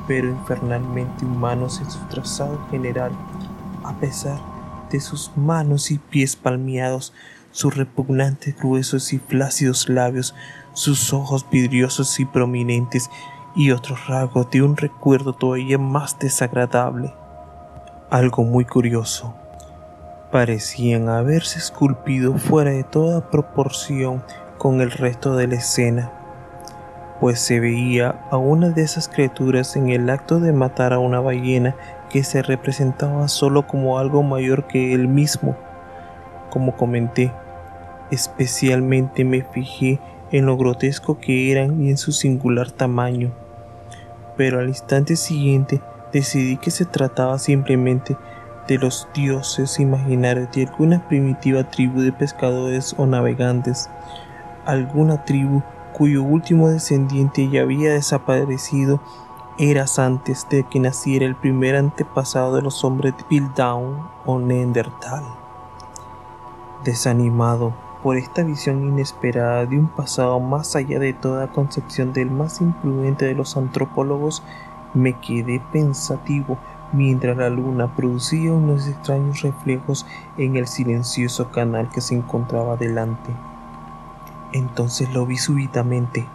pero 0.08 0.28
infernalmente 0.28 1.24
humanos 1.24 1.80
en 1.80 1.92
su 1.92 2.00
trazado 2.08 2.58
general, 2.72 3.12
a 3.84 3.94
pesar 4.00 4.40
de 4.92 5.00
sus 5.00 5.32
manos 5.36 5.92
y 5.92 5.98
pies 5.98 6.36
palmeados, 6.36 7.14
sus 7.52 7.76
repugnantes 7.76 8.56
gruesos 8.58 9.14
y 9.14 9.20
flácidos 9.20 9.90
labios, 9.90 10.36
sus 10.74 11.14
ojos 11.14 11.46
vidriosos 11.50 12.20
y 12.20 12.26
prominentes 12.26 13.10
y 13.56 13.72
otros 13.72 14.08
rasgos 14.08 14.50
de 14.52 14.62
un 14.62 14.78
recuerdo 14.78 15.34
todavía 15.34 15.78
más 15.78 16.18
desagradable. 16.20 17.14
Algo 18.10 18.44
muy 18.44 18.66
curioso. 18.66 19.34
Parecían 20.32 21.10
haberse 21.10 21.60
esculpido 21.60 22.38
fuera 22.38 22.72
de 22.72 22.84
toda 22.84 23.30
proporción 23.30 24.24
con 24.58 24.80
el 24.80 24.92
resto 24.92 25.36
de 25.36 25.48
la 25.48 25.56
escena, 25.56 26.12
pues 27.20 27.40
se 27.40 27.60
veía 27.60 28.22
a 28.32 28.38
una 28.38 28.70
de 28.70 28.82
esas 28.82 29.08
criaturas 29.08 29.76
en 29.76 29.90
el 29.90 30.10
acto 30.10 30.40
de 30.40 30.54
matar 30.54 30.94
a 30.94 31.00
una 31.00 31.20
ballena 31.20 31.76
que 32.12 32.24
se 32.24 32.42
representaba 32.42 33.28
solo 33.28 33.68
como 33.68 33.98
algo 33.98 34.22
mayor 34.22 34.68
que 34.68 34.94
él 34.94 35.08
mismo. 35.08 35.56
Como 36.50 36.76
comenté, 36.76 37.32
especialmente 38.12 39.24
me 39.24 39.42
fijé 39.42 40.00
en 40.32 40.46
lo 40.46 40.58
grotesco 40.58 41.20
que 41.20 41.52
eran 41.52 41.82
y 41.82 41.90
en 41.90 41.98
su 41.98 42.12
singular 42.12 42.72
tamaño. 42.72 43.32
Pero 44.36 44.60
al 44.60 44.68
instante 44.68 45.16
siguiente 45.16 45.82
decidí 46.12 46.58
que 46.58 46.72
se 46.72 46.86
trataba 46.86 47.40
simplemente 47.40 48.18
de 48.68 48.78
los 48.78 49.08
dioses 49.14 49.80
imaginarios 49.80 50.52
de 50.52 50.66
alguna 50.68 51.08
primitiva 51.08 51.64
tribu 51.64 52.02
de 52.02 52.12
pescadores 52.12 52.94
o 52.98 53.06
navegantes. 53.06 53.90
alguna 54.66 55.26
tribu 55.26 55.64
cuyo 55.94 56.24
último 56.24 56.70
descendiente 56.70 57.50
ya 57.50 57.62
había 57.62 57.94
desaparecido 57.94 59.02
eras 59.62 60.00
antes 60.00 60.50
de 60.50 60.64
que 60.64 60.80
naciera 60.80 61.24
el 61.24 61.36
primer 61.36 61.76
antepasado 61.76 62.56
de 62.56 62.64
los 62.64 62.84
hombres 62.84 63.16
de 63.16 63.24
Piltdown 63.26 64.10
o 64.26 64.40
Neandertal. 64.40 65.24
Desanimado 66.84 67.72
por 68.02 68.18
esta 68.18 68.42
visión 68.42 68.84
inesperada 68.84 69.68
de 69.68 69.78
un 69.78 69.88
pasado 69.88 70.40
más 70.40 70.76
allá 70.76 70.98
de 70.98 71.14
toda 71.14 71.52
concepción 71.52 72.12
del 72.12 72.32
más 72.32 72.60
imprudente 72.60 73.26
de 73.26 73.36
los 73.36 73.56
antropólogos, 73.56 74.42
me 74.96 75.14
quedé 75.20 75.62
pensativo 75.72 76.58
mientras 76.92 77.38
la 77.38 77.52
luna 77.52 77.96
producía 77.96 78.52
unos 78.52 78.88
extraños 78.88 79.44
reflejos 79.44 80.08
en 80.40 80.56
el 80.56 80.66
silencioso 80.66 81.52
canal 81.52 81.88
que 81.90 82.02
se 82.02 82.16
encontraba 82.16 82.78
delante. 82.78 83.32
Entonces 84.54 85.14
lo 85.14 85.28
vi 85.28 85.38
súbitamente. 85.38 86.26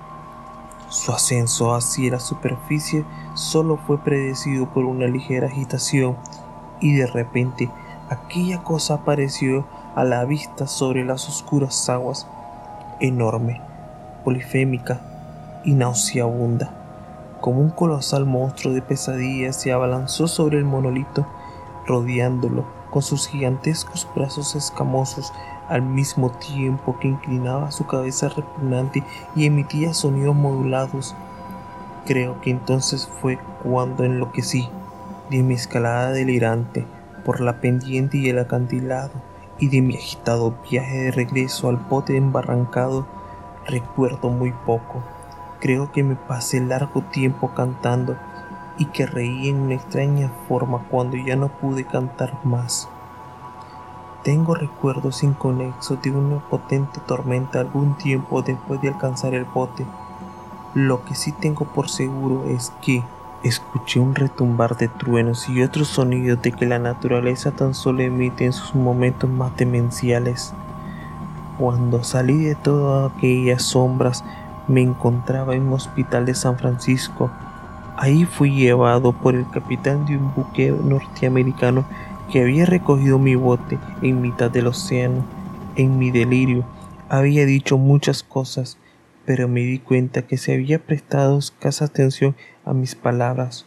Su 0.88 1.12
ascenso 1.12 1.74
hacia 1.74 2.12
la 2.12 2.20
superficie 2.20 3.04
solo 3.34 3.76
fue 3.76 3.98
predecido 3.98 4.72
por 4.72 4.84
una 4.84 5.06
ligera 5.06 5.48
agitación 5.48 6.16
y 6.80 6.94
de 6.94 7.06
repente 7.06 7.70
aquella 8.08 8.62
cosa 8.62 8.94
apareció 8.94 9.66
a 9.96 10.04
la 10.04 10.24
vista 10.24 10.66
sobre 10.66 11.04
las 11.04 11.28
oscuras 11.28 11.88
aguas, 11.88 12.28
enorme, 13.00 13.60
polifémica 14.24 15.00
y 15.64 15.72
nauseabunda. 15.72 16.70
Como 17.40 17.60
un 17.60 17.70
colosal 17.70 18.24
monstruo 18.24 18.72
de 18.72 18.82
pesadilla 18.82 19.52
se 19.52 19.72
abalanzó 19.72 20.28
sobre 20.28 20.58
el 20.58 20.64
monolito, 20.64 21.26
rodeándolo 21.86 22.64
con 22.90 23.02
sus 23.02 23.26
gigantescos 23.26 24.08
brazos 24.14 24.54
escamosos 24.54 25.32
al 25.68 25.82
mismo 25.82 26.30
tiempo 26.30 26.98
que 26.98 27.08
inclinaba 27.08 27.70
su 27.70 27.86
cabeza 27.86 28.28
repugnante 28.28 29.02
y 29.34 29.46
emitía 29.46 29.94
sonidos 29.94 30.34
modulados. 30.34 31.14
Creo 32.04 32.40
que 32.40 32.50
entonces 32.50 33.08
fue 33.20 33.38
cuando 33.62 34.04
enloquecí 34.04 34.68
de 35.30 35.42
mi 35.42 35.54
escalada 35.54 36.12
delirante 36.12 36.86
por 37.24 37.40
la 37.40 37.60
pendiente 37.60 38.18
y 38.18 38.28
el 38.28 38.38
acantilado 38.38 39.10
y 39.58 39.68
de 39.68 39.80
mi 39.80 39.96
agitado 39.96 40.54
viaje 40.70 41.04
de 41.04 41.10
regreso 41.10 41.68
al 41.68 41.76
bote 41.76 42.16
embarrancado. 42.16 43.06
Recuerdo 43.66 44.30
muy 44.30 44.52
poco. 44.64 45.02
Creo 45.60 45.90
que 45.90 46.04
me 46.04 46.14
pasé 46.14 46.60
largo 46.60 47.02
tiempo 47.02 47.52
cantando 47.54 48.16
y 48.78 48.86
que 48.86 49.06
reí 49.06 49.48
en 49.48 49.56
una 49.56 49.74
extraña 49.74 50.30
forma 50.48 50.86
cuando 50.90 51.16
ya 51.16 51.34
no 51.34 51.48
pude 51.48 51.84
cantar 51.84 52.38
más. 52.44 52.88
Tengo 54.26 54.56
recuerdos 54.56 55.22
inconexos 55.22 56.02
de 56.02 56.10
una 56.10 56.40
potente 56.40 56.98
tormenta 57.06 57.60
algún 57.60 57.96
tiempo 57.96 58.42
después 58.42 58.80
de 58.80 58.88
alcanzar 58.88 59.34
el 59.34 59.44
bote. 59.44 59.86
Lo 60.74 61.04
que 61.04 61.14
sí 61.14 61.30
tengo 61.30 61.64
por 61.64 61.88
seguro 61.88 62.44
es 62.48 62.72
que 62.82 63.04
escuché 63.44 64.00
un 64.00 64.16
retumbar 64.16 64.76
de 64.76 64.88
truenos 64.88 65.48
y 65.48 65.62
otros 65.62 65.86
sonidos 65.86 66.42
de 66.42 66.50
que 66.50 66.66
la 66.66 66.80
naturaleza 66.80 67.52
tan 67.52 67.72
solo 67.72 68.02
emite 68.02 68.46
en 68.46 68.52
sus 68.52 68.74
momentos 68.74 69.30
más 69.30 69.56
demenciales. 69.56 70.52
Cuando 71.56 72.02
salí 72.02 72.46
de 72.46 72.56
todas 72.56 73.12
aquellas 73.12 73.62
sombras, 73.62 74.24
me 74.66 74.82
encontraba 74.82 75.54
en 75.54 75.68
un 75.68 75.74
hospital 75.74 76.26
de 76.26 76.34
San 76.34 76.58
Francisco. 76.58 77.30
Ahí 77.96 78.24
fui 78.24 78.50
llevado 78.50 79.12
por 79.12 79.36
el 79.36 79.48
capitán 79.48 80.04
de 80.04 80.16
un 80.16 80.34
buque 80.34 80.72
norteamericano 80.72 81.84
que 82.30 82.40
había 82.40 82.66
recogido 82.66 83.18
mi 83.18 83.34
bote 83.34 83.78
en 84.02 84.20
mitad 84.20 84.50
del 84.50 84.66
océano. 84.66 85.24
En 85.76 85.98
mi 85.98 86.10
delirio 86.10 86.64
había 87.08 87.46
dicho 87.46 87.78
muchas 87.78 88.22
cosas, 88.22 88.78
pero 89.24 89.48
me 89.48 89.60
di 89.60 89.78
cuenta 89.78 90.22
que 90.22 90.36
se 90.36 90.54
había 90.54 90.78
prestado 90.78 91.38
escasa 91.38 91.84
atención 91.84 92.36
a 92.64 92.72
mis 92.72 92.94
palabras. 92.94 93.66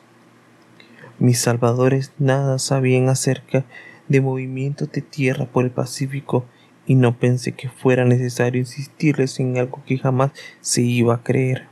Mis 1.20 1.40
salvadores 1.40 2.14
nada 2.18 2.60
sabían 2.60 3.10
acerca 3.10 3.66
de 4.08 4.22
movimientos 4.22 4.92
de 4.92 5.02
tierra 5.02 5.46
por 5.46 5.66
el 5.66 5.72
Pacífico 5.72 6.46
y 6.86 6.96
no 6.96 7.18
pensé 7.18 7.52
que 7.52 7.70
fuera 7.70 8.06
necesario 8.06 8.60
insistirles 8.60 9.40
en 9.40 9.58
algo 9.58 9.82
que 9.86 9.98
jamás 9.98 10.32
se 10.62 10.82
iba 10.82 11.14
a 11.14 11.24
creer. 11.24 11.68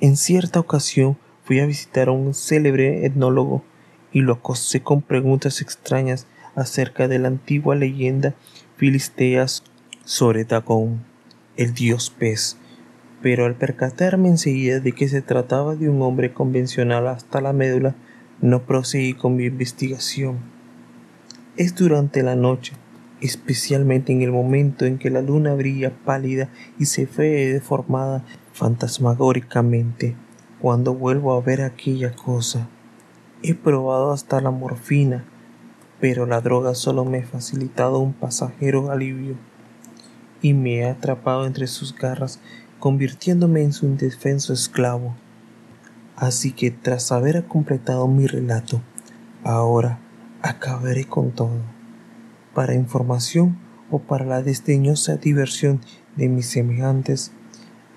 En 0.00 0.16
cierta 0.16 0.58
ocasión 0.58 1.16
fui 1.44 1.60
a 1.60 1.66
visitar 1.66 2.08
a 2.08 2.12
un 2.12 2.34
célebre 2.34 3.04
etnólogo 3.06 3.62
y 4.12 4.20
lo 4.20 4.34
acosé 4.34 4.82
con 4.82 5.02
preguntas 5.02 5.60
extrañas 5.60 6.26
acerca 6.54 7.08
de 7.08 7.18
la 7.18 7.28
antigua 7.28 7.74
leyenda 7.74 8.34
filisteas 8.76 9.62
sobre 10.04 10.44
Dagón, 10.44 11.04
el 11.56 11.74
dios 11.74 12.10
pez. 12.10 12.56
Pero 13.22 13.44
al 13.44 13.54
percatarme 13.54 14.28
enseguida 14.28 14.80
de 14.80 14.92
que 14.92 15.08
se 15.08 15.20
trataba 15.20 15.76
de 15.76 15.88
un 15.88 16.00
hombre 16.02 16.32
convencional 16.32 17.06
hasta 17.08 17.40
la 17.40 17.52
médula, 17.52 17.94
no 18.40 18.62
proseguí 18.62 19.12
con 19.12 19.36
mi 19.36 19.44
investigación. 19.44 20.38
Es 21.56 21.74
durante 21.74 22.22
la 22.22 22.36
noche, 22.36 22.72
especialmente 23.20 24.12
en 24.12 24.22
el 24.22 24.32
momento 24.32 24.86
en 24.86 24.98
que 24.98 25.10
la 25.10 25.20
luna 25.20 25.52
brilla 25.54 25.92
pálida 26.04 26.48
y 26.78 26.86
se 26.86 27.04
ve 27.04 27.52
deformada 27.52 28.24
fantasmagóricamente, 28.54 30.16
cuando 30.60 30.94
vuelvo 30.94 31.34
a 31.34 31.40
ver 31.42 31.60
aquella 31.60 32.14
cosa. 32.14 32.68
He 33.42 33.54
probado 33.54 34.12
hasta 34.12 34.40
la 34.42 34.50
morfina, 34.50 35.24
pero 35.98 36.26
la 36.26 36.42
droga 36.42 36.74
solo 36.74 37.06
me 37.06 37.20
ha 37.20 37.26
facilitado 37.26 37.98
un 37.98 38.12
pasajero 38.12 38.90
alivio 38.90 39.34
y 40.42 40.52
me 40.52 40.84
ha 40.84 40.92
atrapado 40.92 41.46
entre 41.46 41.66
sus 41.66 41.94
garras, 41.94 42.38
convirtiéndome 42.78 43.62
en 43.62 43.72
su 43.72 43.86
indefenso 43.86 44.52
esclavo. 44.52 45.14
Así 46.16 46.52
que 46.52 46.70
tras 46.70 47.12
haber 47.12 47.46
completado 47.46 48.06
mi 48.08 48.26
relato, 48.26 48.82
ahora 49.42 50.00
acabaré 50.42 51.06
con 51.06 51.30
todo, 51.30 51.62
para 52.54 52.74
información 52.74 53.56
o 53.90 54.00
para 54.00 54.26
la 54.26 54.42
desdeñosa 54.42 55.16
diversión 55.16 55.80
de 56.16 56.28
mis 56.28 56.46
semejantes. 56.46 57.32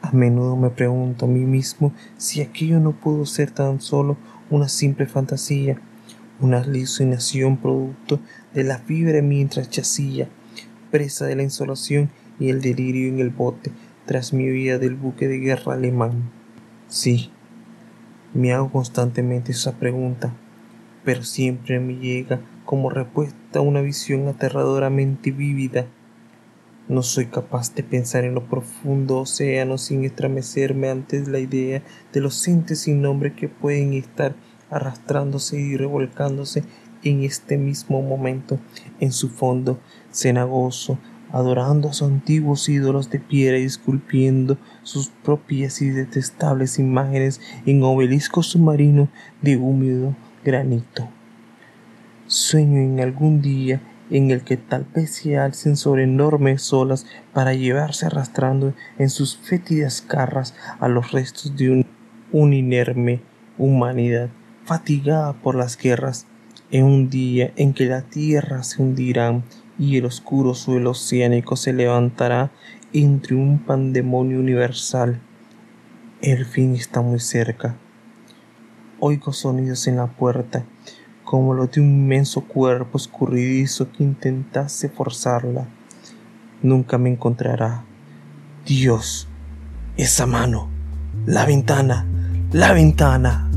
A 0.01 0.11
menudo 0.11 0.55
me 0.55 0.69
pregunto 0.69 1.25
a 1.25 1.29
mí 1.29 1.41
mismo 1.41 1.91
si 2.17 2.41
aquello 2.41 2.79
no 2.79 2.93
pudo 2.93 3.25
ser 3.25 3.51
tan 3.51 3.81
solo 3.81 4.17
una 4.53 4.69
simple 4.69 5.07
fantasía, 5.07 5.81
una 6.39 6.59
alucinación 6.59 7.57
producto 7.57 8.19
de 8.53 8.63
la 8.63 8.77
fiebre 8.77 9.23
mientras 9.23 9.69
yacía, 9.71 10.29
presa 10.91 11.25
de 11.25 11.35
la 11.35 11.41
insolación 11.41 12.11
y 12.39 12.49
el 12.49 12.61
delirio 12.61 13.07
en 13.07 13.19
el 13.19 13.31
bote 13.31 13.71
tras 14.05 14.31
mi 14.31 14.49
huida 14.51 14.77
del 14.77 14.93
buque 14.93 15.27
de 15.27 15.39
guerra 15.39 15.73
alemán. 15.73 16.29
Sí, 16.87 17.31
me 18.35 18.53
hago 18.53 18.71
constantemente 18.71 19.53
esa 19.53 19.71
pregunta, 19.79 20.33
pero 21.03 21.23
siempre 21.23 21.79
me 21.79 21.95
llega 21.95 22.39
como 22.63 22.91
respuesta 22.91 23.59
una 23.61 23.81
visión 23.81 24.27
aterradoramente 24.27 25.31
vívida. 25.31 25.87
No 26.89 27.01
soy 27.01 27.27
capaz 27.27 27.73
de 27.75 27.81
pensar 27.81 28.25
en 28.25 28.35
lo 28.35 28.45
profundo 28.49 29.19
océano 29.19 29.77
sin 29.77 30.03
estremecerme 30.03 30.89
ante 30.89 31.25
la 31.25 31.39
idea 31.39 31.81
de 32.11 32.19
los 32.19 32.45
entes 32.45 32.81
sin 32.81 33.01
nombre 33.01 33.33
que 33.33 33.47
pueden 33.47 33.93
estar 33.93 34.35
arrastrándose 34.69 35.57
y 35.57 35.77
revolcándose 35.77 36.63
en 37.03 37.23
este 37.23 37.57
mismo 37.57 38.01
momento 38.01 38.59
en 38.99 39.13
su 39.13 39.29
fondo 39.29 39.79
cenagoso, 40.11 40.99
adorando 41.31 41.87
a 41.87 41.93
sus 41.93 42.09
antiguos 42.09 42.67
ídolos 42.67 43.09
de 43.09 43.19
piedra 43.19 43.57
y 43.57 43.63
esculpiendo 43.63 44.57
sus 44.83 45.07
propias 45.07 45.81
y 45.81 45.89
detestables 45.89 46.79
imágenes 46.79 47.39
en 47.65 47.81
obelisco 47.83 48.43
submarino 48.43 49.07
de 49.41 49.55
húmedo 49.55 50.17
granito. 50.43 51.07
Sueño 52.27 52.79
en 52.79 52.99
algún 52.99 53.41
día 53.41 53.81
en 54.09 54.31
el 54.31 54.41
que 54.41 54.57
tal 54.57 54.85
vez 54.93 55.11
se 55.15 55.37
alcen 55.37 55.77
sobre 55.77 56.03
enormes 56.03 56.71
olas 56.73 57.05
para 57.33 57.53
llevarse 57.53 58.05
arrastrando 58.05 58.73
en 58.97 59.09
sus 59.09 59.37
fétidas 59.37 60.05
garras 60.07 60.53
a 60.79 60.87
los 60.87 61.11
restos 61.11 61.55
de 61.55 61.69
un, 61.71 61.85
un 62.31 62.53
inerme 62.53 63.21
humanidad 63.57 64.29
fatigada 64.65 65.33
por 65.33 65.55
las 65.55 65.77
guerras, 65.77 66.25
en 66.71 66.85
un 66.85 67.09
día 67.09 67.51
en 67.55 67.73
que 67.73 67.85
la 67.85 68.01
tierra 68.01 68.63
se 68.63 68.81
hundirá 68.81 69.43
y 69.77 69.97
el 69.97 70.05
oscuro 70.05 70.53
suelo 70.53 70.91
oceánico 70.91 71.55
se 71.55 71.73
levantará 71.73 72.51
entre 72.93 73.35
un 73.35 73.59
pandemonio 73.59 74.39
universal. 74.39 75.19
El 76.21 76.45
fin 76.45 76.75
está 76.75 77.01
muy 77.01 77.19
cerca. 77.19 77.75
Oigo 78.99 79.33
sonidos 79.33 79.87
en 79.87 79.97
la 79.97 80.07
puerta, 80.07 80.65
como 81.23 81.53
los 81.53 81.71
de 81.71 81.81
un 81.81 81.87
inmenso 81.87 82.41
cuerpo 82.41 82.97
escurridizo 82.97 83.91
que 83.91 84.03
intentase 84.03 84.89
forzarla. 84.89 85.67
Nunca 86.61 86.97
me 86.97 87.09
encontrará. 87.09 87.83
Dios, 88.65 89.27
esa 89.97 90.25
mano, 90.25 90.69
la 91.25 91.45
ventana, 91.45 92.05
la 92.51 92.73
ventana. 92.73 93.49